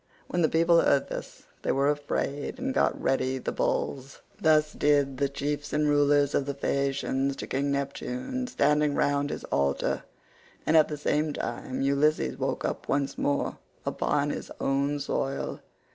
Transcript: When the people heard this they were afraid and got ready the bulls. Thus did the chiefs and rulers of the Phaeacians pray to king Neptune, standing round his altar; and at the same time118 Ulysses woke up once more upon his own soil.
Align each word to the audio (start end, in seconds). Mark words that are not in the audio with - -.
When 0.29 0.41
the 0.41 0.49
people 0.49 0.81
heard 0.81 1.09
this 1.09 1.43
they 1.61 1.71
were 1.71 1.87
afraid 1.87 2.57
and 2.57 2.73
got 2.73 2.99
ready 2.99 3.37
the 3.37 3.51
bulls. 3.51 4.19
Thus 4.41 4.73
did 4.73 5.17
the 5.17 5.29
chiefs 5.29 5.73
and 5.73 5.87
rulers 5.87 6.33
of 6.33 6.47
the 6.47 6.55
Phaeacians 6.55 7.35
pray 7.35 7.37
to 7.37 7.45
king 7.47 7.69
Neptune, 7.71 8.47
standing 8.47 8.95
round 8.95 9.29
his 9.29 9.43
altar; 9.51 10.01
and 10.65 10.75
at 10.75 10.87
the 10.87 10.97
same 10.97 11.33
time118 11.33 11.83
Ulysses 11.83 12.37
woke 12.39 12.65
up 12.65 12.89
once 12.89 13.15
more 13.15 13.59
upon 13.85 14.31
his 14.31 14.49
own 14.59 14.99
soil. 14.99 15.59